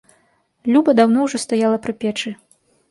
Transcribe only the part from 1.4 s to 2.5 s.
стаяла пры печы.